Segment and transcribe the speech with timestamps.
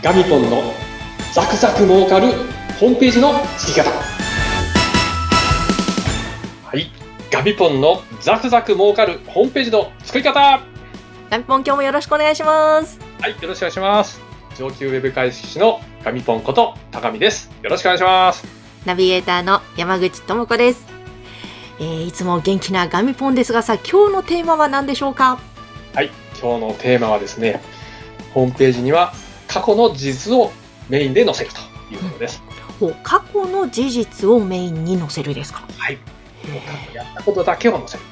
[0.00, 0.62] ガミポンの
[1.34, 2.28] ザクザク儲かる
[2.78, 3.90] ホームページの作り方。
[6.64, 6.88] はい。
[7.32, 10.38] ガミポンのザクザク儲かるホームページの作り方。
[10.38, 10.60] は
[11.30, 13.00] ガミポン今日もよろしくお願いします。
[13.26, 13.42] い。
[13.42, 14.20] よろしくお願いします。
[14.56, 17.50] 上級ウェブ解析士のガミポンこと高見です。
[17.64, 18.46] よろしくお願いします。
[18.86, 20.86] ナビゲーターの山口智子です。
[21.80, 25.40] えー、いつも元気なガミポンですがさ、今日のテーマは何でしょうか？
[25.92, 26.12] はい。
[26.40, 27.60] 今日のテーマはですね
[28.32, 29.12] ホームページには
[29.60, 30.52] 過去の事実を
[30.88, 32.42] メインで載せるということです、
[32.80, 35.66] お過去の事実をメインに載せるですか？
[35.76, 35.98] はい。
[36.94, 38.04] やったことだけを載せる。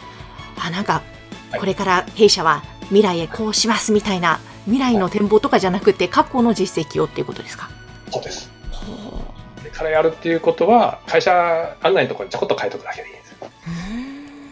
[0.58, 1.02] あ、なんか、
[1.50, 1.60] はい。
[1.60, 7.70] これから弊社は未来へこうしますみたいな、未来の展望とかじゃなくて、過去の実績をっていうことですか？
[8.10, 8.50] そうです。
[8.72, 9.24] こ
[9.64, 13.36] れからやるっていうことは会社案内のところにちょこっと書いとくだけでいいです。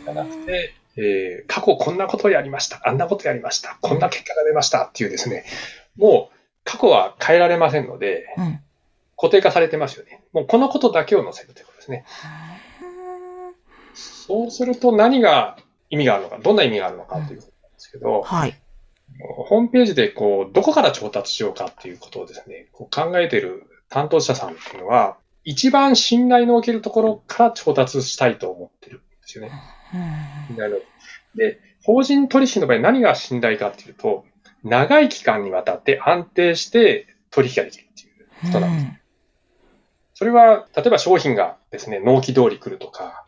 [0.05, 5.45] じゃなくて、えー過去こんなことやりました、あんなことやりました、こんな結果が出ましたっていうですね、
[5.96, 6.34] もう
[6.65, 8.60] 過去は変えられませんので、うん。
[9.16, 10.23] 固定化されてますよね。
[10.32, 12.04] もうこのことだけを載せるということですね。
[13.95, 15.56] そうすると何が
[15.90, 18.59] 意味があるのか、どんな意味があるのかということなんですけど、はい。
[19.21, 29.52] ホームページでこう、どこから調達しようかっていうことをですね、こう考えている担当者さんっていうのは、一番信頼のおけるところから調達したいと思ってるんですよね。
[30.49, 30.78] 信頼の
[31.37, 34.24] で、法人取引の場合何が信頼かっていうと、
[34.65, 39.04] 長い期間にわたって安定して取引ができるっていうことなんです。
[40.15, 43.26] それは、例えば商品がですね、納期通り来るとか、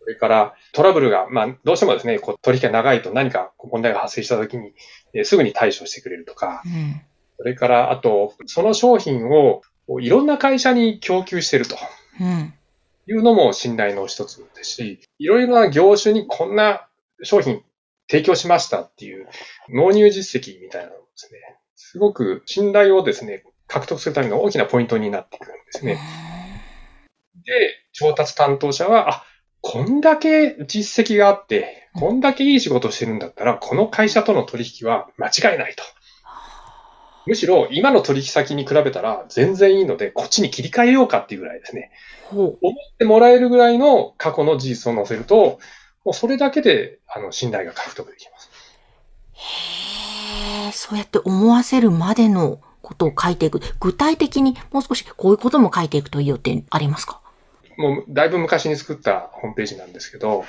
[0.00, 4.72] それからトラブルが、まあ、どうしてもですね、こう取引が長いと何か問題が発生したときに、
[5.14, 6.62] えーすぐに対処してくれるとか。
[6.66, 7.00] え、うん。
[7.38, 9.62] それから、あと、その商品を
[10.00, 11.76] いろんな会社に供給していると。
[12.20, 12.54] うん。
[13.06, 16.88] いうのも信頼の一つですし、いろいろな業種にこんな
[17.22, 17.62] 商品
[18.08, 19.28] 提供しましたっていう
[19.68, 21.38] 納入実績みたいなのもですね、
[21.76, 25.98] すごく信頼をですね、獲得するための大きなポイントになってくるんですね。
[27.44, 27.52] で、
[27.92, 29.24] 調達担当者は、あ、
[29.60, 35.84] こんだけ実績があって、こんだけいい仕事をしてるんだったら、この会社との取引は間違いないと。
[37.26, 41.92] むしろ、今の取引先に比べたら全然いいので、こっちに切り替えようかっていうぐらいですね。
[42.32, 45.60] 思ってもらえるぐらいの過去の事実を載せると、
[46.04, 48.50] もうそれだけで、あの、信頼が獲得できます。
[49.32, 53.60] へえ、そうやって思わせるまでのことを書いていく。
[53.80, 57.20] 具体的にもう少しこういうことも書いていくといいよってありますか？
[57.76, 60.44] もう、だいぶ昔に作ったホームページなんですけど、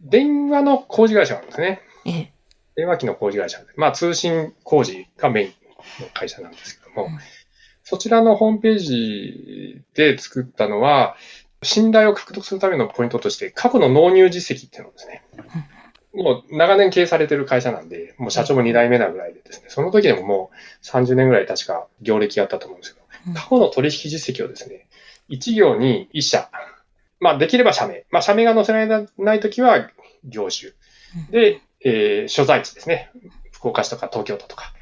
[0.00, 1.80] 電話の工事会社なんですね。
[2.04, 2.32] ええ。
[2.74, 5.48] 電話機の工事会社で、まあ通信工事がメイン
[6.02, 7.18] の会社なんですけども、うん
[7.84, 11.16] そちらのホームページで作ったのは、
[11.62, 15.22] 信頼を獲得するためのポイントとして、過去の納入実績っていうのをですね、
[16.14, 23.34] もう長年経営されてる会社なんで、もう社長も2代目なぐらいでですね、その時でももう30年ぐらい確か業歴があったと思うんですけうん。
[23.34, 24.88] ど、過去の取引実績をですね、
[25.30, 26.50] 1行に1社、
[27.20, 29.88] まあできれば社名、まあ社名が載せられない時は
[30.24, 30.72] 業種、
[31.30, 33.10] で、えー所在地ですね。
[33.50, 34.72] 福岡市とか東京都とか。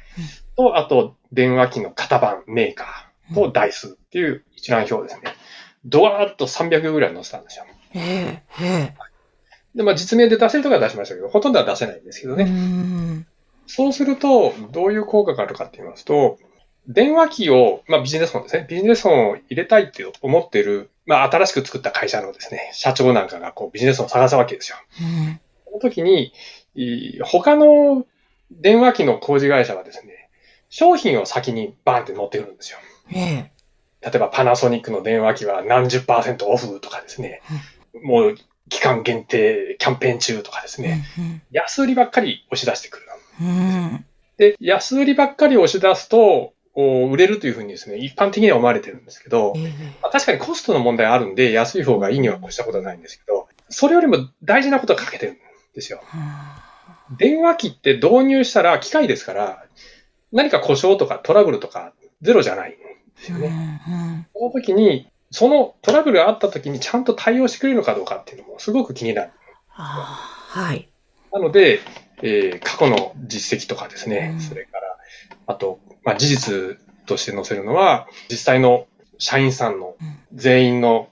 [0.55, 5.30] と、あと、電話機の型番、メーカーと台数っていう一覧表をですね。
[5.85, 7.65] ドワーッと300行ぐらい載せたんですよ。
[7.93, 8.63] ええ。
[8.63, 8.93] え
[9.75, 12.43] で、まあ実名で出せるとかは出しましたけど、ほとんどは出せないんですけどね。
[12.45, 13.25] ん。
[13.67, 16.37] そうすると、どういう効果があるかって言いますと、
[16.87, 18.65] 電話機を、まあビジネスフォンですね。
[18.69, 24.77] ビジネスフォンを入れたいって思っている、まあ新しく作った会社のですね、社長なんかがこうビジネスフォンを探すわけですよ。
[24.99, 25.39] うん。
[25.65, 26.33] その時に、
[26.75, 28.05] い他の
[28.51, 30.29] 電話機の工事会社はですね、
[30.69, 32.79] 商品を先にバーンって乗ってくるんですよ。
[33.13, 33.51] ええ。
[34.01, 37.41] 例えばパナソニックの電話機は何十パーセントオフとかですね、
[38.03, 38.35] もう
[38.69, 41.05] 期間限定キャンペーン中とかですね、
[41.51, 43.05] 安売りばっかり押し出してくる。
[44.37, 49.69] で、安売りばっかり押し出すと、売れるというふうにですね、一般的には思われてるんですけど、ええ。
[50.01, 55.37] まあ確かにコストの問題あるんで、安い方がいいには越したことはないんですけど、それよりも大事なことが欠けてるん
[55.75, 56.01] ですよ。
[57.17, 59.65] 電話機って導入したら機械ですから、
[60.31, 62.71] 何か故障とかトラブルとかゼロじゃない。
[62.71, 62.73] ん
[63.17, 63.49] ですよね。
[63.49, 64.27] ね。
[64.33, 69.31] その時に、そのトラブルがあった時にちゃんと対応してくれるのかどうかっていうのもすごく気になる。
[69.69, 70.89] はい。
[71.31, 71.79] なので、
[72.21, 74.97] えー過去の実績とかですね、うんそれから、
[75.47, 78.87] あと、まあ、事実として載せるのは、実際の
[79.17, 79.95] 社員さんの
[80.33, 81.09] 全員の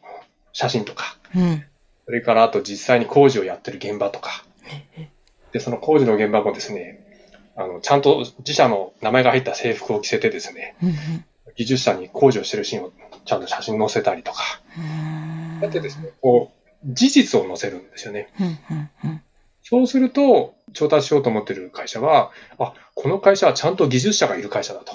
[0.52, 1.64] 写真とか、うん。
[2.06, 4.44] それからあと実際に工事をやってる現場とか、
[5.52, 7.06] で、その工事の現場もですね、
[7.56, 10.96] あの、ちゃんと自社の名前が入った制服を着せてですね、うん。
[11.60, 12.94] 技術者に工事をしてるシーンを
[13.26, 15.60] ちゃんと写真載せたりとか、うん。
[15.62, 18.30] やってですね、こう、事実を載せるんですよね。
[19.62, 24.94] そうすると、調達しようと思ってる会社は、あ、この会社はちゃんと技術者がいる会社だと。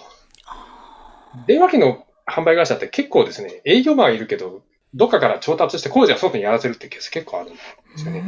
[1.47, 4.63] 電話機の販売会社って結構ですね、営業マンはいるけど、
[4.95, 7.59] どっかから調達して工事は外にやらせるってケース結構あるんで
[7.99, 8.23] すよね。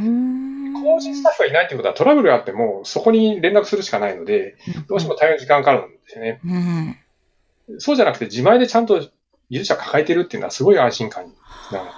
[0.82, 4.56] 工事スタッフがいないってことはトラブルがあっても、そこに連絡するしかないので、
[4.88, 6.40] どうしても対応に時間かかるんですよね。
[7.68, 7.80] うん。
[7.80, 9.10] そうじゃなくて自前でちゃんと技
[9.50, 11.32] 術者抱えてるっていうのはすごい安心感に
[11.68, 11.90] つながる。
[11.90, 11.96] そ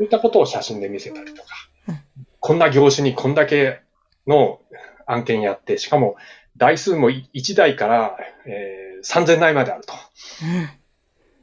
[0.00, 1.48] ういったことを写真で見せたりとか、
[1.88, 1.98] うん
[2.40, 3.80] こんな業種にこんだけ
[4.26, 4.60] の
[5.06, 6.16] 案件やって、しかも
[6.58, 9.92] 台数も1台から、えー3000台まであると。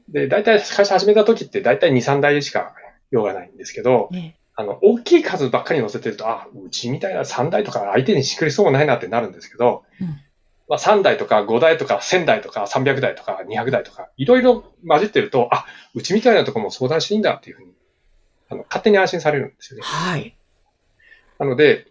[0.09, 0.13] うん。
[0.13, 2.73] で、大体会社始めた時って大体2、3台しか
[3.12, 10.19] 用がないんですけど、ねあの、大きい数ばっかり載せてると、あ、うちみたいな3台とか相手にしてくれそうもないなってなるんですけど、うん
[10.71, 17.73] まあ3台とか5台とか1000台とか300台とか200台とか、いろいろ混じってると、あ、うちみたいなとこも相談していいんだっていうふうに、
[18.47, 19.83] あの、勝手に安心されるんですよね。
[19.83, 20.33] はい。
[21.39, 21.88] なので、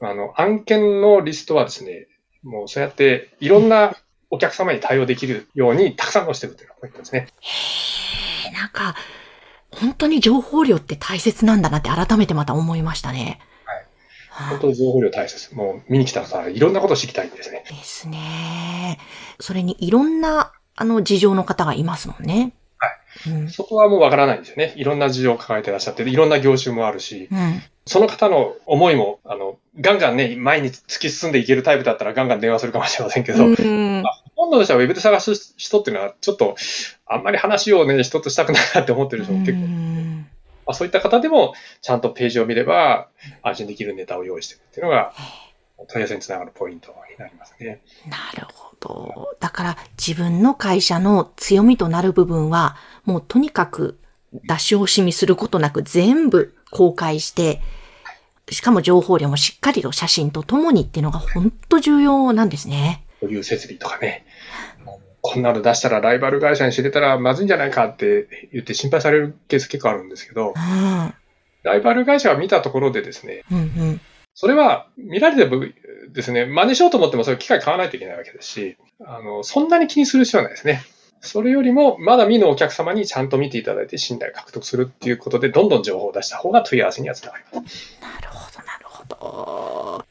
[0.00, 2.08] あの、案件のリストはですね、
[2.42, 3.94] もうそうやっていろんな
[4.30, 7.28] お客様に対応できるようにたくさん載せてるというのがポイントですね。
[7.38, 8.96] へえ、なんか、
[9.70, 13.38] 本当に情報量って大切なんだなって改めてまた思いましたね。
[14.38, 15.54] はい本当に情報量大切。
[15.54, 17.64] もう見に来たらいろんなことを知りたいんですね。
[17.68, 18.98] ですね。
[19.40, 22.52] それにいろんな、あの、事情の方がいますもんね。
[22.78, 23.30] はい。
[23.30, 23.50] うん。
[23.50, 24.74] そこはもうわからないんですよね。
[24.76, 27.62] いろんな事情を抱えてらっしゃって、いろんな業種もあるし、うん。
[27.84, 33.54] その方の思いも、あの、ガンガンね、前に突き進んでいけるタイプだったらガンガン電話するかもしれませんけど、うん。
[34.36, 36.54] ほとんどの人はウェブで探す人っていうのは、ちょっと、
[37.06, 39.66] あんまり話をね、人としたくないなって思ってる人も結構、
[40.68, 43.08] まあ、そういった方でも、ちゃんとページを見れば、
[43.42, 45.14] 安心できるネタを用意していくっていうのが、
[45.88, 47.80] 問い合わせにつながるポイントになりますね。
[48.06, 49.36] なるほど。
[49.40, 52.76] だから自分の会社の強みとなる部分は、
[53.06, 53.98] もうとにかく
[54.32, 57.62] 出し惜しみすることなく全部公開して、
[58.50, 63.04] しかも情報量もしっかりと写真とともにっていうのが本当重要なんですね。
[63.22, 64.26] 保有設備とかね、
[65.30, 71.14] こんなの出したらライバル会社に知れたらまずいんじゃないかって言って心配されるケース結構あるんですけど、うん。
[71.64, 74.00] ライバル会社が見たところでですね、うんうん。
[74.32, 75.62] それは見られても
[76.12, 80.82] ですね、真似しようと思ってもそれ機械買わないといけないわけですし、あの、そんなに気にする必要はないですね。
[81.20, 87.98] それよりも、まだ見ぬお客様にちゃんと見ていただいて信頼獲得するっていうことで、どんどん情報を出した方が問い合わせにはつながります。
[88.00, 90.04] なるほど、なるほど。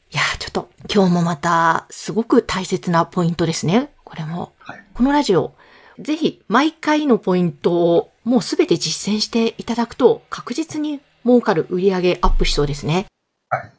[0.92, 3.92] 今日もまたすごく大切なポイントですね。
[4.04, 4.54] これも。
[4.58, 5.54] はいこのラジオ、
[6.00, 13.06] ぜひ毎回のポイントをもうすべて実践していただくと確実に儲かる売り上げアップしそうですね。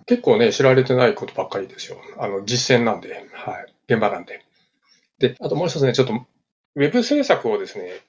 [0.05, 1.97] 結構ね、知られてないことばっかりですよ。
[2.17, 3.73] あの、実践なんで、はい。
[3.91, 4.45] 現場なんで。
[5.17, 7.99] で、あともう一つね、ちょっと、ウェブ制作をですね、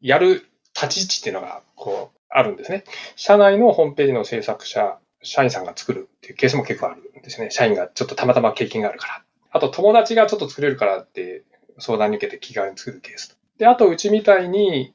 [0.00, 2.84] やる立ち位置っていうのが、こう、あるんですね。
[3.16, 7.50] 社内のホームページの制作者、社員さんが作るっていうケースも結構あるんですね。
[7.50, 9.22] 社員がちょっとたまたま経験があるから。
[9.52, 11.42] あと、友達がちょっと作れるからって
[11.78, 13.38] 相談に受けて気軽に作るケース。
[13.58, 14.94] で、あと、うちみたいに、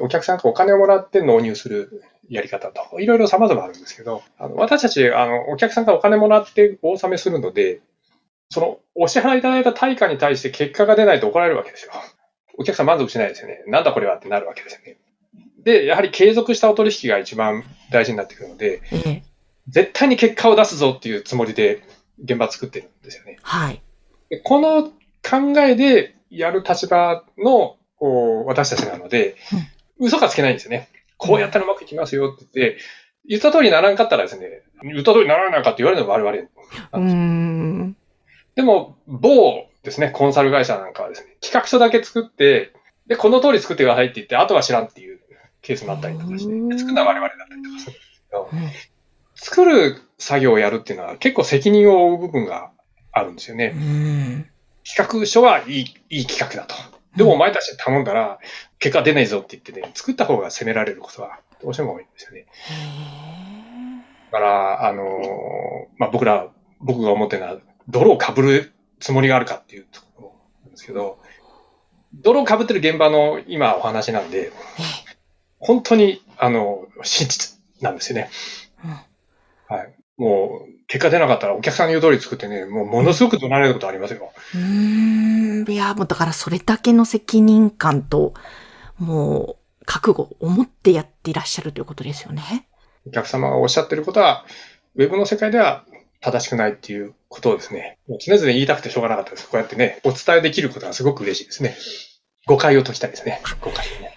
[0.00, 7.80] お客さんからお金をもらって納入するやり方と、いろいろ様々あるんですけど、あの私たち、あの、お客さんからお金もらってお納めするので、
[8.50, 11.92] その、お支払いいただいた対価に対して結果が出ないと怒られるわけですよ。
[12.58, 13.62] お客さん満足しないですよね。
[13.66, 14.96] なんだこれはってなるわけですよね。
[15.62, 18.82] で、やはり継続したお取引が一番大事になってくるので、
[19.68, 21.82] 絶対に結果を出すぞっていうつもりで
[22.22, 23.38] 現場作ってるんですよね。
[23.42, 23.82] はい。
[24.30, 24.84] でこの
[25.28, 29.36] 考えでやる立場のこう私たちなので、
[29.98, 30.88] 嘘がつけないんですよね。
[31.16, 32.78] こうやったらうまくいきますよって言って、
[33.28, 36.48] 言った通りにならんかったらですね、言った通りにならないかって言われるのは我々。
[36.92, 37.96] うーん。
[38.54, 42.72] でも、某ですね、コンサル会社なんかはですね、企画書だけ作って、
[43.06, 45.20] で、この通り作ってくださいって言って、あとは知らんっていう
[45.62, 48.60] ケースもあったりとかして、うんで作るのは我々だったりとかするんですけど、うん
[49.36, 52.70] 作る作業をやるっていうのは結構責任を負う部分が
[53.12, 53.68] あるんですようね。
[53.68, 54.50] ん。
[54.84, 56.74] 企画書はいい、いい企画だと。
[57.16, 58.38] でもお前たちに頼んだら、
[58.78, 62.46] 結果出ないぞって言ってね、作った方が責められることはどうしても多いんですよね。
[64.32, 65.08] だから、あのー
[65.98, 66.48] まあ、僕ら、
[66.80, 70.32] 僕が思ってるのは、泥を被るつもりがあるかっていうところ
[70.64, 71.18] なんですけど、
[72.14, 74.52] 泥を被ってる現場の今お話なんで、
[75.58, 78.30] 本当に、あの、真実なんですよね。
[79.70, 79.94] うんはい。
[80.16, 84.32] もう、結果出なかったらお客さんの言う通り作ってね、もうものすごく怒鳴られることありますよ。
[84.54, 85.70] うーん。
[85.70, 88.34] いや、もうだからそれだけの責任感と、
[88.98, 92.66] もう、覚悟を持ってやっていらっしゃるということですよね。
[93.06, 94.44] お客様がおっしゃってることは、
[94.96, 95.84] ウェブの世界では
[96.20, 99.48] 正しくないっていうことをですね、もう常々言いたくてしょうがなかったです。
[99.48, 101.76] こうやってね、お伝えできることがすごく嬉しいですね。
[102.46, 103.40] 誤解を解きたいですね。
[103.60, 104.15] 誤解をね。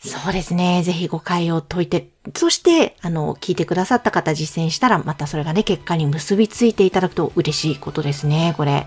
[0.00, 0.82] そうですね。
[0.84, 8.86] ぜひ誤解を解いて、そして、あの、聞いてくださった方実践したら、またそれがね、結果に結びついていただくと嬉しいことですね、これ。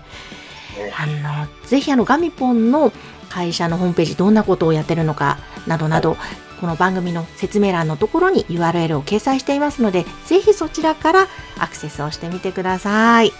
[0.98, 2.92] あの、ぜひあの、ガミポンの
[3.28, 6.16] 会社のホームページどんなことをやってるのかなどなど、
[6.60, 11.26] この番組の説明欄のところに URL を掲載していますので、ぜひそちらから
[11.58, 13.32] アクセスをしてみてください。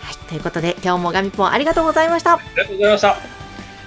[0.00, 0.16] はい。
[0.28, 2.34] ということで、今日もガミポンありがとうございました。
[2.34, 3.16] ありがとうございました。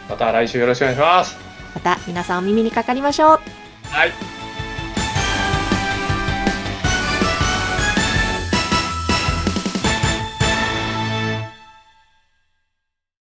[0.10, 1.47] また来週よろしくお願いします。
[1.76, 3.40] また皆さんお耳にかかりましょう。
[3.90, 4.37] はい。